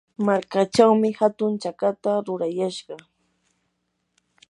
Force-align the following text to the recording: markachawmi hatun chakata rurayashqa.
markachawmi 0.25 1.09
hatun 1.19 1.53
chakata 1.61 2.11
rurayashqa. 2.25 2.95